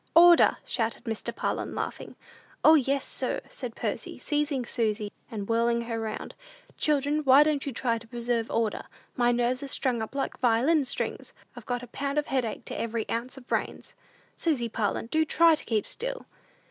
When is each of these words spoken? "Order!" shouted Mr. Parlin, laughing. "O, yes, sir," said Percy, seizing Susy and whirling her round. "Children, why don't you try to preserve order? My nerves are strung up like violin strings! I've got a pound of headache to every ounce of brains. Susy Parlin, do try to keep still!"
"Order!" 0.15 0.57
shouted 0.65 1.03
Mr. 1.03 1.31
Parlin, 1.35 1.75
laughing. 1.75 2.15
"O, 2.63 2.73
yes, 2.73 3.05
sir," 3.05 3.39
said 3.49 3.75
Percy, 3.75 4.17
seizing 4.17 4.65
Susy 4.65 5.13
and 5.29 5.47
whirling 5.47 5.81
her 5.81 5.99
round. 5.99 6.33
"Children, 6.75 7.19
why 7.19 7.43
don't 7.43 7.67
you 7.67 7.71
try 7.71 7.99
to 7.99 8.07
preserve 8.07 8.49
order? 8.49 8.85
My 9.15 9.31
nerves 9.31 9.61
are 9.61 9.67
strung 9.67 10.01
up 10.01 10.15
like 10.15 10.39
violin 10.39 10.85
strings! 10.85 11.33
I've 11.55 11.67
got 11.67 11.83
a 11.83 11.87
pound 11.87 12.17
of 12.17 12.25
headache 12.25 12.65
to 12.65 12.79
every 12.81 13.07
ounce 13.11 13.37
of 13.37 13.45
brains. 13.45 13.93
Susy 14.35 14.69
Parlin, 14.69 15.05
do 15.05 15.23
try 15.23 15.53
to 15.53 15.65
keep 15.65 15.85
still!" 15.85 16.25